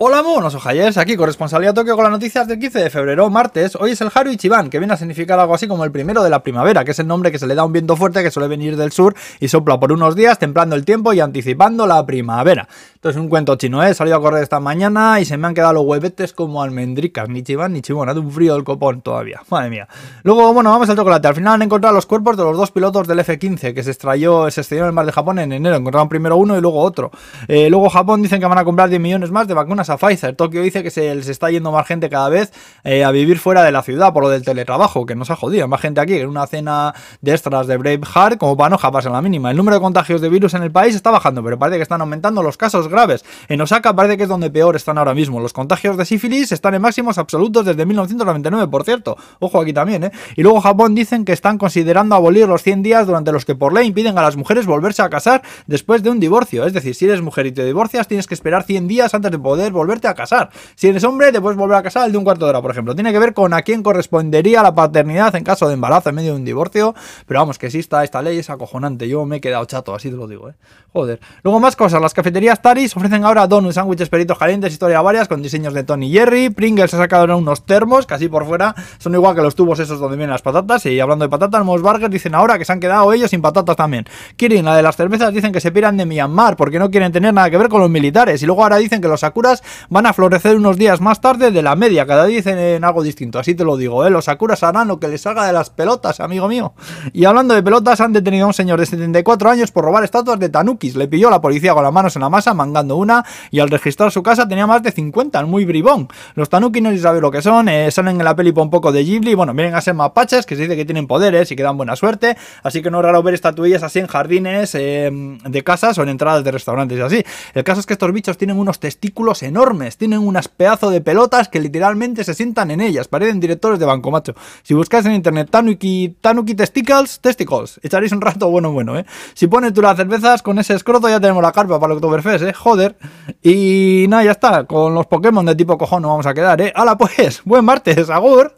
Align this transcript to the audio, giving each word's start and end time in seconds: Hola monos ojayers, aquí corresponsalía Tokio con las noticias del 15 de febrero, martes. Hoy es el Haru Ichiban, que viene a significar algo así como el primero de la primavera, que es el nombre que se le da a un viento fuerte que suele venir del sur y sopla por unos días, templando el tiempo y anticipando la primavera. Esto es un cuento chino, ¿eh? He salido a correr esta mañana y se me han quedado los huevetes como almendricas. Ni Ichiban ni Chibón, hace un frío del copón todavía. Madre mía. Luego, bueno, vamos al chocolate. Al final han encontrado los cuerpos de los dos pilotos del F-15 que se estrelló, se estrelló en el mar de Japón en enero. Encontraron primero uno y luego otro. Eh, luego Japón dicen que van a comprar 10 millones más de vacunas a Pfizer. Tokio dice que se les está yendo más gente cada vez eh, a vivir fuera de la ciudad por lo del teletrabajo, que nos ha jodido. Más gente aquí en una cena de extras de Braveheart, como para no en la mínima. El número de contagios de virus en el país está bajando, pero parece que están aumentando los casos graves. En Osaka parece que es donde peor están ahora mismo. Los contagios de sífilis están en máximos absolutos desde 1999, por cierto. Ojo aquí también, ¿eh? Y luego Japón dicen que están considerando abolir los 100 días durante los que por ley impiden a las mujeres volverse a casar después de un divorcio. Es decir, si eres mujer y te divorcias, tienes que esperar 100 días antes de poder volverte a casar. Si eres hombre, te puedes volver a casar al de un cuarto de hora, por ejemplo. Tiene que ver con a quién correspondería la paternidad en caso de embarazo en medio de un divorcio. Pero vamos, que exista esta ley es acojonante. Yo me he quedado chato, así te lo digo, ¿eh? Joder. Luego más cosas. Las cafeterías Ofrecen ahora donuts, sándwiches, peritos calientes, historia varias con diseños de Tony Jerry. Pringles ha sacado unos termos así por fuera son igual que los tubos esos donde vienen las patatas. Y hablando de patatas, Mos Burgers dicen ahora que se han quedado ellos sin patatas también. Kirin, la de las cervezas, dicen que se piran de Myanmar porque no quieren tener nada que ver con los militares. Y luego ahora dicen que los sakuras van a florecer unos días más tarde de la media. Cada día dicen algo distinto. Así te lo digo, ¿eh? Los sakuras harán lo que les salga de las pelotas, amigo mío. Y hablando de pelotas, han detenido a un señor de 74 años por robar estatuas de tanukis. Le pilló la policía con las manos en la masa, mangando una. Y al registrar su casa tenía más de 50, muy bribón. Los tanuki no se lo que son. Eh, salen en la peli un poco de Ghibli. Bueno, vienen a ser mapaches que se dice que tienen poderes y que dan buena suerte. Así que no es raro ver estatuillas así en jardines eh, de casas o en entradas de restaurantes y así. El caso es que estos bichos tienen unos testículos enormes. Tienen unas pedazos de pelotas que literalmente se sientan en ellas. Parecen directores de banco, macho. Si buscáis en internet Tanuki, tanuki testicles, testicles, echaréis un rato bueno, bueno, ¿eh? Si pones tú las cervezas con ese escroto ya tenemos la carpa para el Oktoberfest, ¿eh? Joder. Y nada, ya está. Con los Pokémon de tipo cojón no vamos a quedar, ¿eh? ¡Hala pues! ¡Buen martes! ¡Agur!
Hola 0.00 0.22
monos 0.22 0.54
ojayers, 0.54 0.96
aquí 0.96 1.16
corresponsalía 1.16 1.74
Tokio 1.74 1.96
con 1.96 2.04
las 2.04 2.12
noticias 2.12 2.46
del 2.46 2.60
15 2.60 2.84
de 2.84 2.88
febrero, 2.88 3.28
martes. 3.30 3.74
Hoy 3.74 3.90
es 3.90 4.00
el 4.00 4.12
Haru 4.14 4.30
Ichiban, 4.30 4.70
que 4.70 4.78
viene 4.78 4.94
a 4.94 4.96
significar 4.96 5.40
algo 5.40 5.56
así 5.56 5.66
como 5.66 5.82
el 5.82 5.90
primero 5.90 6.22
de 6.22 6.30
la 6.30 6.40
primavera, 6.40 6.84
que 6.84 6.92
es 6.92 6.98
el 7.00 7.08
nombre 7.08 7.32
que 7.32 7.38
se 7.40 7.48
le 7.48 7.56
da 7.56 7.62
a 7.62 7.64
un 7.64 7.72
viento 7.72 7.96
fuerte 7.96 8.22
que 8.22 8.30
suele 8.30 8.46
venir 8.46 8.76
del 8.76 8.92
sur 8.92 9.16
y 9.40 9.48
sopla 9.48 9.80
por 9.80 9.90
unos 9.90 10.14
días, 10.14 10.38
templando 10.38 10.76
el 10.76 10.84
tiempo 10.84 11.12
y 11.14 11.18
anticipando 11.18 11.84
la 11.84 12.06
primavera. 12.06 12.68
Esto 12.98 13.10
es 13.10 13.16
un 13.16 13.28
cuento 13.28 13.54
chino, 13.54 13.80
¿eh? 13.84 13.90
He 13.90 13.94
salido 13.94 14.16
a 14.16 14.20
correr 14.20 14.42
esta 14.42 14.58
mañana 14.58 15.20
y 15.20 15.24
se 15.24 15.36
me 15.36 15.46
han 15.46 15.54
quedado 15.54 15.72
los 15.74 15.84
huevetes 15.84 16.32
como 16.32 16.64
almendricas. 16.64 17.28
Ni 17.28 17.38
Ichiban 17.38 17.72
ni 17.72 17.80
Chibón, 17.80 18.08
hace 18.08 18.18
un 18.18 18.32
frío 18.32 18.54
del 18.54 18.64
copón 18.64 19.02
todavía. 19.02 19.40
Madre 19.50 19.70
mía. 19.70 19.88
Luego, 20.24 20.52
bueno, 20.52 20.70
vamos 20.70 20.90
al 20.90 20.96
chocolate. 20.96 21.28
Al 21.28 21.36
final 21.36 21.54
han 21.54 21.62
encontrado 21.62 21.94
los 21.94 22.06
cuerpos 22.06 22.36
de 22.36 22.42
los 22.42 22.56
dos 22.56 22.72
pilotos 22.72 23.06
del 23.06 23.20
F-15 23.20 23.72
que 23.72 23.84
se 23.84 23.92
estrelló, 23.92 24.50
se 24.50 24.62
estrelló 24.62 24.82
en 24.82 24.88
el 24.88 24.94
mar 24.94 25.06
de 25.06 25.12
Japón 25.12 25.38
en 25.38 25.52
enero. 25.52 25.76
Encontraron 25.76 26.08
primero 26.08 26.36
uno 26.36 26.58
y 26.58 26.60
luego 26.60 26.80
otro. 26.80 27.12
Eh, 27.46 27.70
luego 27.70 27.88
Japón 27.88 28.20
dicen 28.20 28.40
que 28.40 28.46
van 28.46 28.58
a 28.58 28.64
comprar 28.64 28.88
10 28.88 29.00
millones 29.00 29.30
más 29.30 29.46
de 29.46 29.54
vacunas 29.54 29.88
a 29.90 29.96
Pfizer. 29.96 30.34
Tokio 30.34 30.60
dice 30.60 30.82
que 30.82 30.90
se 30.90 31.14
les 31.14 31.28
está 31.28 31.52
yendo 31.52 31.70
más 31.70 31.86
gente 31.86 32.10
cada 32.10 32.28
vez 32.28 32.52
eh, 32.82 33.04
a 33.04 33.12
vivir 33.12 33.38
fuera 33.38 33.62
de 33.62 33.70
la 33.70 33.82
ciudad 33.84 34.12
por 34.12 34.24
lo 34.24 34.28
del 34.28 34.42
teletrabajo, 34.42 35.06
que 35.06 35.14
nos 35.14 35.30
ha 35.30 35.36
jodido. 35.36 35.68
Más 35.68 35.80
gente 35.80 36.00
aquí 36.00 36.14
en 36.14 36.28
una 36.28 36.48
cena 36.48 36.96
de 37.20 37.30
extras 37.30 37.68
de 37.68 37.76
Braveheart, 37.76 38.38
como 38.38 38.56
para 38.56 38.70
no 38.70 38.98
en 38.98 39.12
la 39.12 39.22
mínima. 39.22 39.52
El 39.52 39.56
número 39.56 39.76
de 39.76 39.82
contagios 39.82 40.20
de 40.20 40.28
virus 40.28 40.54
en 40.54 40.64
el 40.64 40.72
país 40.72 40.96
está 40.96 41.12
bajando, 41.12 41.44
pero 41.44 41.60
parece 41.60 41.76
que 41.76 41.84
están 41.84 42.00
aumentando 42.00 42.42
los 42.42 42.56
casos 42.56 42.87
graves. 42.90 43.24
En 43.48 43.60
Osaka 43.60 43.94
parece 43.94 44.16
que 44.16 44.24
es 44.24 44.28
donde 44.28 44.50
peor 44.50 44.76
están 44.76 44.98
ahora 44.98 45.14
mismo. 45.14 45.40
Los 45.40 45.52
contagios 45.52 45.96
de 45.96 46.04
sífilis 46.04 46.52
están 46.52 46.74
en 46.74 46.82
máximos 46.82 47.18
absolutos 47.18 47.64
desde 47.64 47.86
1999, 47.86 48.68
por 48.68 48.84
cierto. 48.84 49.16
Ojo 49.38 49.60
aquí 49.60 49.72
también, 49.72 50.04
¿eh? 50.04 50.12
Y 50.36 50.42
luego 50.42 50.60
Japón 50.60 50.94
dicen 50.94 51.24
que 51.24 51.32
están 51.32 51.58
considerando 51.58 52.14
abolir 52.14 52.48
los 52.48 52.62
100 52.62 52.82
días 52.82 53.06
durante 53.06 53.32
los 53.32 53.44
que 53.44 53.54
por 53.54 53.72
ley 53.72 53.86
impiden 53.86 54.18
a 54.18 54.22
las 54.22 54.36
mujeres 54.36 54.66
volverse 54.66 55.02
a 55.02 55.10
casar 55.10 55.42
después 55.66 56.02
de 56.02 56.10
un 56.10 56.20
divorcio. 56.20 56.64
Es 56.64 56.72
decir, 56.72 56.94
si 56.94 57.04
eres 57.04 57.22
mujer 57.22 57.46
y 57.46 57.52
te 57.52 57.64
divorcias, 57.64 58.08
tienes 58.08 58.26
que 58.26 58.34
esperar 58.34 58.64
100 58.64 58.88
días 58.88 59.14
antes 59.14 59.30
de 59.30 59.38
poder 59.38 59.72
volverte 59.72 60.08
a 60.08 60.14
casar. 60.14 60.50
Si 60.74 60.88
eres 60.88 61.04
hombre, 61.04 61.32
te 61.32 61.40
puedes 61.40 61.58
volver 61.58 61.76
a 61.76 61.82
casar 61.82 62.04
al 62.04 62.12
de 62.12 62.18
un 62.18 62.24
cuarto 62.24 62.44
de 62.46 62.50
hora, 62.50 62.62
por 62.62 62.70
ejemplo. 62.70 62.94
Tiene 62.94 63.12
que 63.12 63.18
ver 63.18 63.34
con 63.34 63.52
a 63.52 63.62
quién 63.62 63.82
correspondería 63.82 64.62
la 64.62 64.74
paternidad 64.74 65.34
en 65.36 65.44
caso 65.44 65.68
de 65.68 65.74
embarazo 65.74 66.08
en 66.08 66.14
medio 66.14 66.32
de 66.32 66.38
un 66.38 66.44
divorcio. 66.44 66.94
Pero 67.26 67.40
vamos, 67.40 67.58
que 67.58 67.66
exista 67.66 68.04
esta 68.04 68.22
ley 68.22 68.38
es 68.38 68.50
acojonante. 68.50 69.08
Yo 69.08 69.24
me 69.24 69.36
he 69.36 69.40
quedado 69.40 69.64
chato, 69.64 69.94
así 69.94 70.10
te 70.10 70.16
lo 70.16 70.26
digo, 70.26 70.50
¿eh? 70.50 70.54
Joder. 70.92 71.20
Luego 71.42 71.60
más 71.60 71.76
cosas. 71.76 72.00
Las 72.00 72.14
cafeterías 72.14 72.62
Ofrecen 72.86 73.24
ahora 73.24 73.46
donuts, 73.46 73.74
sándwiches, 73.74 74.08
peritos 74.08 74.38
calientes, 74.38 74.72
historia 74.72 75.02
varias 75.02 75.26
con 75.26 75.42
diseños 75.42 75.74
de 75.74 75.82
Tony 75.82 76.12
Jerry. 76.12 76.50
Pringles 76.50 76.94
ha 76.94 76.98
sacado 76.98 77.36
unos 77.36 77.64
termos 77.64 78.06
así 78.08 78.28
por 78.28 78.46
fuera 78.46 78.74
son 78.98 79.14
igual 79.14 79.34
que 79.34 79.42
los 79.42 79.54
tubos 79.54 79.78
esos 79.80 79.98
donde 80.00 80.16
vienen 80.16 80.32
las 80.32 80.42
patatas. 80.42 80.86
Y 80.86 81.00
hablando 81.00 81.24
de 81.24 81.28
patatas, 81.28 81.64
Mos 81.64 81.82
Burgers 81.82 82.10
dicen 82.10 82.34
ahora 82.34 82.58
que 82.58 82.64
se 82.64 82.72
han 82.72 82.80
quedado 82.80 83.12
ellos 83.12 83.30
sin 83.30 83.42
patatas 83.42 83.76
también. 83.76 84.06
Kirin, 84.36 84.64
la 84.64 84.76
de 84.76 84.82
las 84.82 84.96
cervezas, 84.96 85.32
dicen 85.32 85.52
que 85.52 85.60
se 85.60 85.72
piran 85.72 85.96
de 85.96 86.06
Myanmar 86.06 86.56
porque 86.56 86.78
no 86.78 86.90
quieren 86.90 87.12
tener 87.12 87.34
nada 87.34 87.50
que 87.50 87.58
ver 87.58 87.68
con 87.68 87.80
los 87.80 87.90
militares. 87.90 88.42
Y 88.42 88.46
luego 88.46 88.62
ahora 88.62 88.76
dicen 88.76 89.00
que 89.00 89.08
los 89.08 89.20
sakuras 89.20 89.62
van 89.88 90.06
a 90.06 90.12
florecer 90.12 90.56
unos 90.56 90.76
días 90.76 91.00
más 91.00 91.20
tarde 91.20 91.50
de 91.50 91.62
la 91.62 91.76
media. 91.76 92.06
Cada 92.06 92.26
día 92.26 92.36
dicen 92.36 92.84
algo 92.84 93.02
distinto. 93.02 93.38
Así 93.38 93.54
te 93.54 93.64
lo 93.64 93.76
digo, 93.76 94.06
¿eh? 94.06 94.10
Los 94.10 94.26
sakuras 94.26 94.62
harán 94.62 94.88
lo 94.88 95.00
que 95.00 95.08
les 95.08 95.22
salga 95.22 95.46
de 95.46 95.52
las 95.52 95.70
pelotas, 95.70 96.20
amigo 96.20 96.48
mío. 96.48 96.72
Y 97.12 97.24
hablando 97.24 97.54
de 97.54 97.62
pelotas, 97.62 98.00
han 98.00 98.12
detenido 98.12 98.44
a 98.44 98.48
un 98.48 98.54
señor 98.54 98.80
de 98.80 98.86
74 98.86 99.50
años 99.50 99.70
por 99.70 99.84
robar 99.84 100.04
estatuas 100.04 100.38
de 100.38 100.48
tanukis. 100.48 100.96
Le 100.96 101.08
pilló 101.08 101.30
la 101.30 101.40
policía 101.40 101.74
con 101.74 101.82
las 101.82 101.92
manos 101.92 102.14
en 102.16 102.22
la 102.22 102.28
masa, 102.28 102.54
mangando 102.68 102.96
una. 102.96 103.24
Y 103.50 103.60
al 103.60 103.70
registrar 103.70 104.12
su 104.12 104.22
casa 104.22 104.46
tenía 104.46 104.66
más 104.66 104.82
de 104.82 104.92
50, 104.92 105.44
muy 105.46 105.64
bribón. 105.64 106.08
Los 106.34 106.48
tanuki 106.48 106.80
no 106.80 106.96
se 106.96 107.20
lo 107.20 107.30
que 107.30 107.42
son. 107.42 107.68
Eh, 107.68 107.90
salen 107.90 108.18
en 108.18 108.24
la 108.24 108.36
peli 108.36 108.52
un 108.54 108.70
poco 108.70 108.92
de 108.92 109.04
Ghibli. 109.04 109.34
Bueno, 109.34 109.54
vienen 109.54 109.74
a 109.74 109.80
ser 109.80 109.94
mapaches 109.94 110.46
que 110.46 110.56
se 110.56 110.62
dice 110.62 110.76
que 110.76 110.84
tienen 110.84 111.06
poderes 111.06 111.50
y 111.50 111.56
que 111.56 111.62
dan 111.62 111.76
buena 111.76 111.96
suerte. 111.96 112.36
Así 112.62 112.82
que 112.82 112.90
no 112.90 112.98
es 112.98 113.04
raro 113.04 113.22
ver 113.22 113.34
estatuillas 113.34 113.82
así 113.82 113.98
en 113.98 114.06
jardines 114.06 114.74
eh, 114.74 115.10
de 115.44 115.64
casas 115.64 115.98
o 115.98 116.02
en 116.02 116.10
entradas 116.10 116.44
de 116.44 116.50
restaurantes 116.50 116.98
y 116.98 117.00
así. 117.00 117.24
El 117.54 117.64
caso 117.64 117.80
es 117.80 117.86
que 117.86 117.94
estos 117.94 118.12
bichos 118.12 118.36
tienen 118.36 118.58
unos 118.58 118.80
testículos 118.80 119.42
enormes. 119.42 119.96
Tienen 119.96 120.20
unas 120.20 120.48
pedazos 120.48 120.92
de 120.92 121.00
pelotas 121.00 121.48
que 121.48 121.60
literalmente 121.60 122.24
se 122.24 122.34
sientan 122.34 122.70
en 122.70 122.80
ellas. 122.80 123.08
Parecen 123.08 123.40
directores 123.40 123.78
de 123.78 123.86
banco, 123.86 124.10
macho. 124.10 124.34
Si 124.62 124.74
buscáis 124.74 125.06
en 125.06 125.12
internet 125.12 125.48
Tanuki, 125.50 126.16
tanuki 126.20 126.54
testicles, 126.54 127.20
testicles, 127.20 127.80
echaréis 127.82 128.12
un 128.12 128.20
rato 128.20 128.50
bueno, 128.50 128.72
bueno, 128.72 128.98
¿eh? 128.98 129.04
Si 129.34 129.46
pones 129.46 129.72
tú 129.72 129.82
las 129.82 129.96
cervezas 129.96 130.42
con 130.42 130.58
ese 130.58 130.74
escroto 130.74 131.08
ya 131.08 131.20
tenemos 131.20 131.42
la 131.42 131.52
carpa 131.52 131.78
para 131.78 131.92
el 131.92 131.96
Oktoberfest, 131.96 132.44
¿eh? 132.44 132.52
Joder. 132.58 132.96
Y 133.42 134.06
nada, 134.08 134.24
ya 134.24 134.32
está. 134.32 134.64
Con 134.64 134.94
los 134.94 135.06
Pokémon 135.06 135.46
de 135.46 135.54
tipo 135.54 135.78
cojón 135.78 136.02
no 136.02 136.08
vamos 136.08 136.26
a 136.26 136.34
quedar, 136.34 136.60
¿eh? 136.60 136.72
¡Hala 136.74 136.98
pues! 136.98 137.42
¡Buen 137.44 137.64
martes! 137.64 138.10
¡Agur! 138.10 138.52